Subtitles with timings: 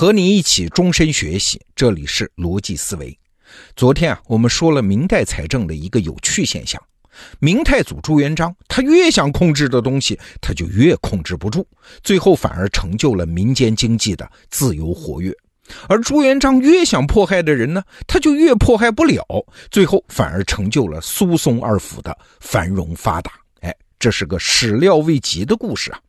[0.00, 3.14] 和你一起终身学习，这里是逻辑思维。
[3.76, 6.82] 昨天啊，我们说了明代财政的一个有趣现象：
[7.38, 11.66] 明太祖朱元璋，他越想控制的东西，他就越控制不住，
[12.02, 15.30] 最后反而成就了民间经济的自由活跃；
[15.86, 19.22] 而朱元璋越想迫害的人呢，他就越迫害不了，
[19.70, 23.32] 最后反而成就了苏松二府的繁荣发达。
[23.60, 26.00] 哎，这是个始料未及的故事啊！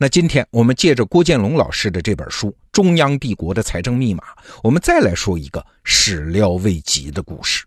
[0.00, 4.22] 那今天我们借着郭建龙老师的这本书《中央帝国的财政密码》，
[4.62, 7.66] 我们再来说一个始料未及的故事。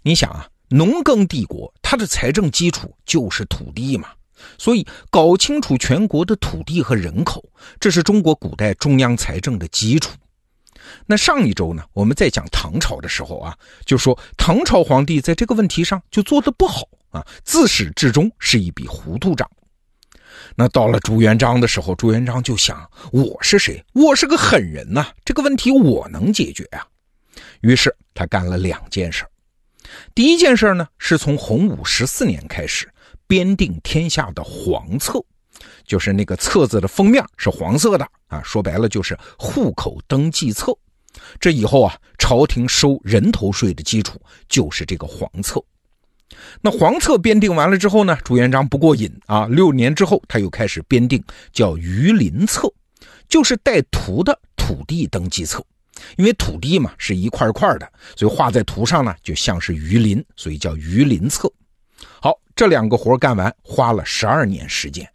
[0.00, 4.08] 你想啊，农耕帝国它的财政基础就是土地嘛，
[4.56, 7.44] 所以搞清楚全国的土地和人口，
[7.78, 10.16] 这是中国古代中央财政的基础。
[11.04, 19.46] 那上一周呢，我们在讲唐朝的时候啊，就说唐朝皇帝在这个问题上就做得不好啊，自始至终是一笔糊涂账。
[20.56, 23.84] 那到了朱元璋的时候，朱元璋就想：我是谁？
[23.92, 25.06] 我是个狠人呐！
[25.24, 26.86] 这个问题我能解决啊！
[27.60, 29.24] 于是他干了两件事。
[30.14, 32.88] 第一件事呢，是从洪武十四年开始
[33.26, 35.22] 编定天下的黄册，
[35.84, 40.76] 就是那个册子的封面是黄色的啊，说白了就是户口登记册。
[41.40, 45.62] 这以后啊，朝廷收人头税的基础就是这个黄册。
[46.60, 52.72] 那黄册编定完了之后呢，朱元璋不过瘾啊，六年之后他又开始编定叫榆林册，
[53.28, 55.64] 就是带图的土地登记册，
[56.16, 61.50] 因为土地嘛是一块块的，所以画在图上呢就像是榆林，所以叫榆林册。
[62.20, 65.08] 好，这两个活干完花了十二年时间，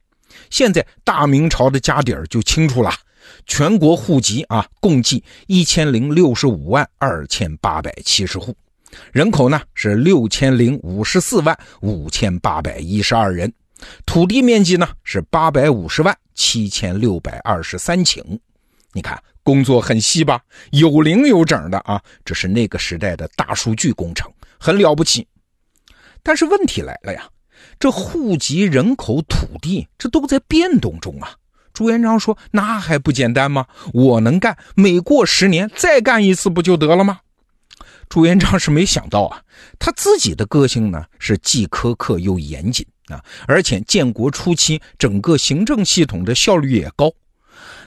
[0.50, 2.92] 现在大明朝的家底儿就清楚了，
[3.46, 8.56] 全国户籍啊共计一千零六十五万二千八百七十户。
[9.12, 13.52] 人口呢是六千零五十四万五千八百一十二人，
[14.06, 18.22] 土地面积呢是八百五十万七千六百二十三顷。
[18.92, 20.42] 你看工作很细吧，
[20.72, 25.28] 有零有整的啊，这是那个时代的大数据工程，很了不起。
[26.22, 27.28] 但是问题来了呀，
[27.80, 31.36] 这户籍、人口、土地，这都在变动中啊。
[31.74, 33.66] 朱元璋说：“那还不简单吗？
[33.94, 37.20] 我能干，每过十年再干一次不就得了吗？”
[38.14, 39.42] 朱元璋是没想到啊，
[39.80, 47.12] 他自己的个性呢是既苛刻又严谨啊，而且建国初期整个行政系统的效率也高。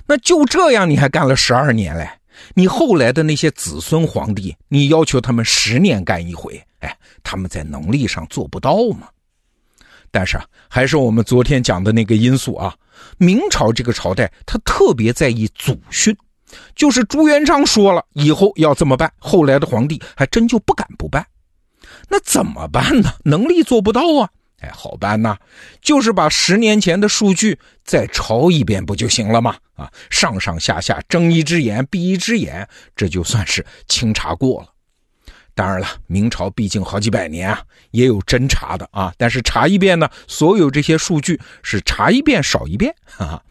[0.04, 2.10] 那就这样，你还干了十二年嘞？
[2.54, 9.06] 你后来的那些子孙皇帝，你要求他们十年干一回，哎，他们在能力上做不到吗？
[10.10, 12.74] 但是啊，还是我们昨天讲的那个因素啊，
[13.16, 16.16] 明朝这个朝代，他特别在意祖训。
[16.74, 21.26] 就是朱元璋说了以后要这么办，后来的皇帝还真就不敢不办。
[22.08, 23.14] 那怎么办呢？
[23.24, 24.30] 能力做不到啊！
[24.60, 25.36] 哎，好办呐，
[25.82, 29.56] 就是把十年前的数据再抄一遍不就行了吗？
[29.74, 34.68] 啊，上上下下睁一只眼闭一只眼，这就算是清查过了。
[35.54, 39.12] 当然了，明朝毕竟好几百年啊，也有真查的啊。
[39.18, 42.94] 但是查一遍呢，所有这些数据是查一遍少一遍。
[43.04, 43.42] 哈哈，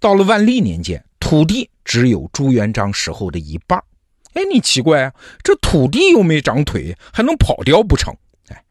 [0.00, 1.68] 到了万历年间，土地。
[1.88, 3.82] 只有朱元璋时候的一半
[4.34, 5.12] 哎，你奇怪啊，
[5.42, 8.14] 这土地又没长腿，还能跑掉不成？
[8.48, 8.62] 哎，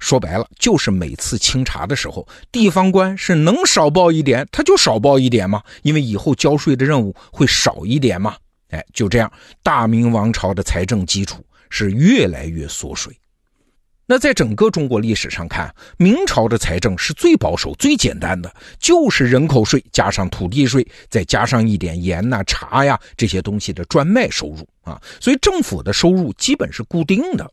[0.00, 8.36] 说白了就是每次清查的时候，地方官是能少报一点，他就少报一点嘛，因为以后交税的任务会少一点嘛。
[8.70, 9.32] 哎，就这样，
[9.62, 13.16] 大明王朝的财政基础是越来越缩水。
[14.06, 27.50] 那在整个中国历史上看，明朝的财政是最保守、最简单的，就是人口税加上土地税，再加上一点盐呐、茶呀这些东西的专卖收入啊，所以政府的收入基本是固定的。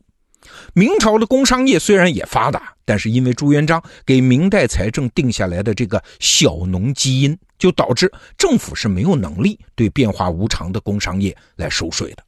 [0.74, 12.22] 明朝的工商业虽然也发达，但是因为朱元璋给明代财政定下来的这个小农基因，就导致政府是没有能力对变化无常的工商业来收税的。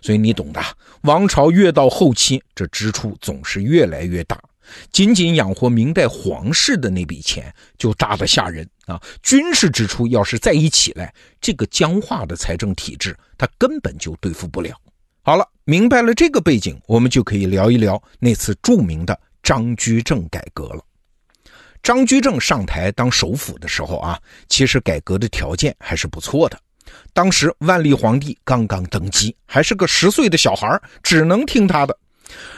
[0.00, 0.60] 所以你懂的，
[1.02, 4.40] 王朝越到后期，这支出总是越来越大，
[4.92, 9.00] 仅仅养活明代皇室的那笔钱就大得吓人啊！
[9.22, 14.74] 军事支出要是再一起来，这个僵化的财政体制，它根本就对付不了。
[15.22, 20.82] 好了，明白了这个背景，我们就可以聊一聊那次著名的张居正改革了。
[21.82, 26.58] 张居正上台当首辅的时候啊，其实改革的条件还是不错的。
[27.18, 31.98] 当时万历皇帝刚刚登基，还是个十岁的小孩，只能听他的。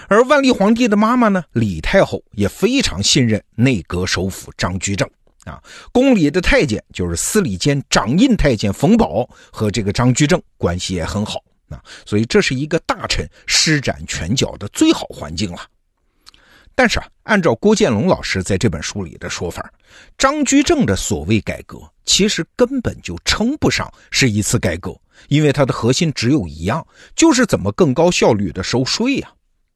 [0.07, 5.09] 而万历皇帝的妈妈呢，李太后也非常信任内阁首辅张居正
[5.47, 5.59] 啊。
[5.93, 11.41] 宫里的太监就是司礼监掌印太监冯保和这个张居正关系也很好
[11.71, 15.61] 啊，所以这是一个大臣施展拳脚的最好环境了。
[16.81, 19.71] 但是啊，按照郭建龙老师在这本书里的说法，
[20.17, 24.99] 张居正的所谓改革，其实根本就称不上是一次改革，
[25.29, 26.83] 因为它的核心只有一样，
[27.15, 29.31] 就是怎么更高效率的收税呀。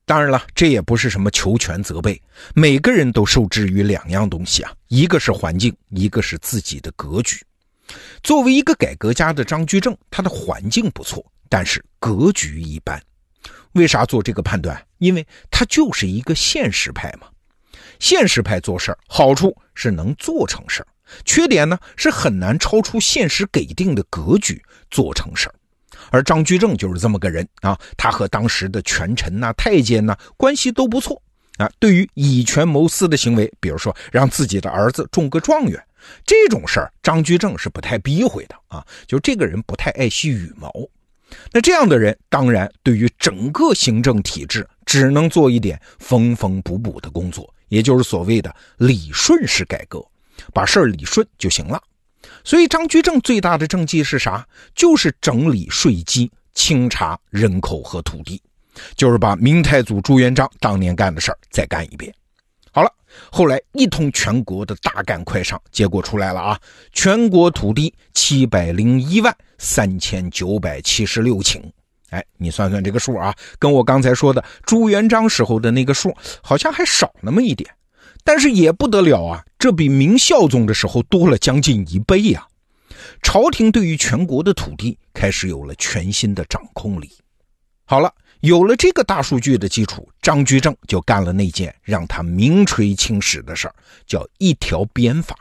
[0.06, 2.18] 当然了，这也不是什么求全责备，
[2.54, 7.44] 每个人都受制于两样东西啊，一个是环境，一个是自己的格局。
[8.22, 12.98] 作为一个改革家的张居正，他的环境不错，但是格局一般。
[13.72, 14.82] 为啥做这个判断？
[15.04, 17.28] 因为他就是一个现实派嘛。
[18.00, 20.86] 现实派做事儿，好处是能做成事儿，
[21.24, 24.60] 缺点呢是很难超出现实给定的格局
[24.90, 25.54] 做成事儿。
[26.10, 31.20] 而张居正就是这么个人啊，他和当时的权臣呐、太监呐关系都不错
[31.56, 31.70] 啊。
[31.78, 35.82] 对于以权谋私的行为，比如说让自己的儿子中个状元
[36.26, 38.84] 这种事儿，张居正是不太避讳的啊。
[39.06, 40.70] 就这个人不太爱惜羽毛。
[41.52, 50.04] 那这样的人，当然对于整个行政体制，只能做一点缝缝补补的工作，也就是所谓的理顺式改革，
[50.52, 51.80] 把事儿理顺就行了。
[52.42, 54.46] 所以张居正最大的政绩是啥？
[54.74, 58.40] 就是整理税基、清查人口和土地，
[58.96, 62.12] 就是把明太祖朱元璋当年干的事儿再干一遍。
[62.72, 62.90] 好了，
[63.30, 66.60] 后来一通全国的大干快上，结果出来了啊！
[66.92, 71.62] 全国土地七百零一万三千九百七十六顷。
[72.10, 77.68] 哎，你算算这个数啊，跟我刚才说的朱元璋时候的那个数好像还少那么一点，
[78.22, 82.46] 但是也不得了啊，这比明孝宗的时候多了将近一倍呀！
[83.22, 87.10] 朝廷对于全国的土地开始有了全新的掌控力。
[87.84, 88.12] 好了。
[88.40, 93.74] 有了这个大数据的基础，张居正就干了那件让他名垂青史的事儿，
[94.06, 95.34] 叫一条鞭法。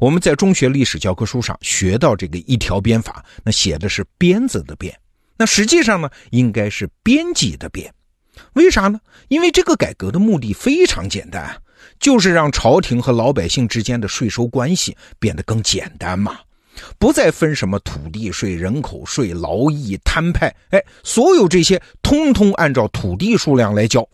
[0.00, 4.98] 我们在中学历史教科书上学到这个一条鞭法，那写的是鞭子的鞭，
[5.36, 7.92] 那实际上呢，应该是编辑的编。
[8.54, 9.00] 为啥呢？
[9.28, 11.56] 因为这个改革的目的非常简单，
[12.00, 16.38] 就是让朝廷和老百姓之间的税收关系变得更简单嘛。
[16.98, 24.06] 不再分什么土地税、人口税、劳役、摊派，哎，所有这些通通按照土地数量来交。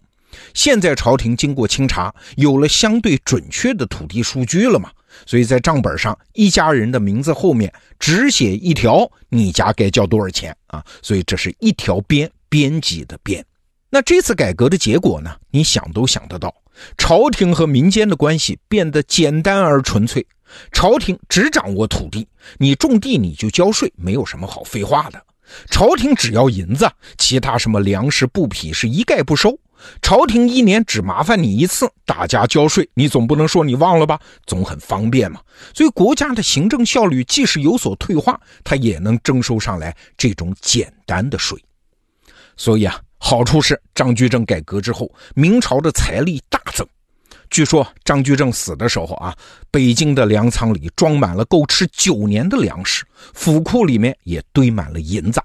[0.52, 4.90] 现在朝廷经过清查，有了相对准确的土地数据了嘛？
[5.26, 10.84] 所以在账本上，一家人的名字后面只写一条，你家该交多少钱啊？
[11.02, 13.44] 所以这是一条编编辑的编。
[13.90, 15.34] 那这次改革的结果呢？
[15.50, 16.54] 你想都想得到，
[16.96, 20.24] 朝廷和民间的关系变得简单而纯粹。
[20.72, 22.26] 朝廷只掌握土地，
[22.58, 25.20] 你种地你就交税，没有什么好废话的。
[25.68, 29.58] 朝廷只要银子，其他什么粮食布匹是一概不收。
[30.02, 34.18] 朝廷一年只麻烦你一次，大家交税，你总不能说你忘了吧？
[34.46, 35.40] 总很方便嘛。
[35.74, 41.58] 所以国家的行政效率即使有所退化，它也能征收上来这种简单的税。
[42.56, 46.86] 所以啊，好处是张居正改革之后，明朝的财力大增。
[47.48, 49.36] 据说张居正死的时候啊，
[49.72, 53.04] 北京的粮仓里装满了够吃九年的粮食，
[53.34, 55.40] 府库里面也堆满了银子。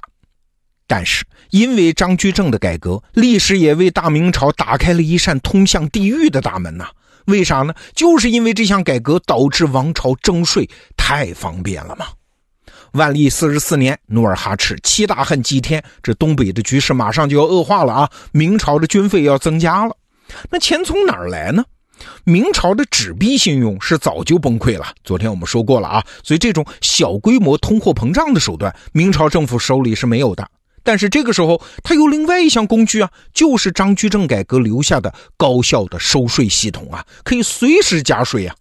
[0.87, 6.87] 但是因为张居正的改革，历史也为大明朝打开了一扇通向地狱的大门呐。
[7.25, 7.73] 为啥呢？
[7.95, 12.05] 就是因为这项改革导致王朝征税太方便了嘛。
[12.91, 18.09] 万历四十四年，努尔哈赤七大恨祭天，这东北的局势马上就要恶化了啊！
[18.31, 19.97] 明朝的军费要增加了，
[20.51, 21.65] 那钱从哪儿来呢？
[22.25, 30.47] 明朝的纸币信用是早就崩溃了，昨天我们说过了啊，所以这种小规模通货膨胀的手段，明朝政府手里是没有的。
[30.85, 38.55] 但是这个时候，他有另外一项工具啊，就是张居正改革留下的高效的收税系统啊，可以随时加税啊。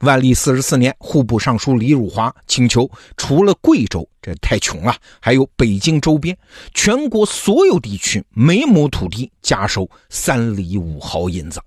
[0.00, 6.36] 万历四十四年，户部尚书李汝华请求，除了贵州这太穷了，还有北京周边
[6.74, 11.62] 全国所有地区每亩土地加收三厘五毫银子。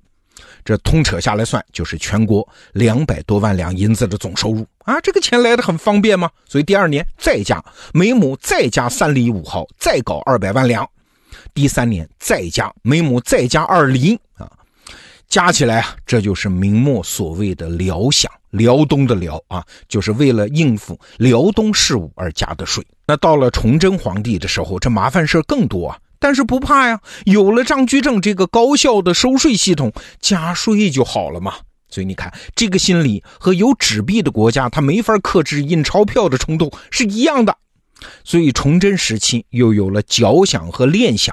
[0.68, 5.00] 这通扯下来算，就是全国两百多万两银子的总收入啊！
[5.00, 6.30] 这个钱来的很方便吗？
[6.46, 10.86] 所以第二年再加每亩再加三厘五毫，再搞二百万两。
[11.54, 14.52] 第三年再加每亩再加二厘啊，
[15.30, 22.86] 加起来啊，这就是明末所谓的辽饷，辽东的辽啊，就是为了应付辽东事务而加的税。
[23.06, 25.98] 那到了崇祯皇帝的时候，这麻烦事更多啊。
[26.20, 31.54] 但是不怕呀，有了张居正这个高效的收税系统，加税就好了嘛。
[31.90, 37.56] 所以你看，这个心理和有纸币的国家他没法克制印钞票的冲动是一样的。
[38.24, 41.30] 所以崇祯时期又有了剿饷和练饷，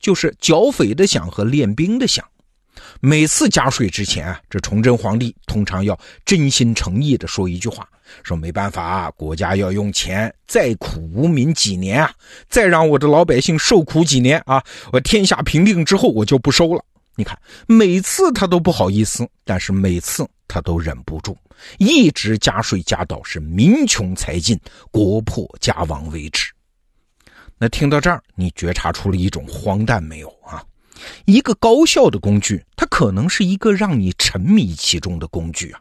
[0.00, 2.20] 就是剿匪的饷和练兵的饷。
[3.00, 7.88] 每次加税之前啊，这崇祯皇帝通常要真心诚意的说一句话。
[8.22, 12.14] 说没办法啊，国家要用钱，再苦无民几年啊！
[12.48, 14.62] 再让我的老百姓受苦几年啊！
[14.92, 16.84] 我天下平定之后，我就不收了
[17.16, 17.36] 你看，
[17.66, 21.36] 每次他都不好意思，但是每次他都忍不住，
[21.78, 24.56] 一直加税加到是民穷财尽、
[24.92, 26.52] 国破家亡为止。
[27.58, 30.62] 那听到这儿，你觉察出了一种荒诞没有啊？
[31.24, 32.64] 一个高效的工具，
[32.96, 35.78] 可能是一个让你沉迷其中的工具啊；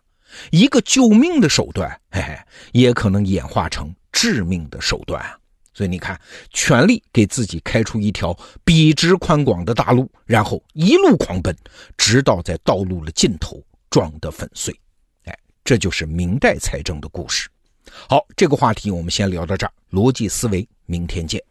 [0.51, 2.37] 一个救命的手段，嘿嘿，
[2.73, 5.39] 也可能演化成致命的手段啊。
[5.73, 6.19] 所以你看，
[6.51, 11.55] 全力给自己开出一条笔直宽广的大路，然后一路狂奔，
[11.95, 14.77] 直到在道路的尽头撞得粉碎。
[15.23, 17.47] 哎，这就是明代财政的故事。
[18.09, 19.71] 好，这个话题我们先聊到这儿。
[19.89, 21.41] 逻辑思维，明天见。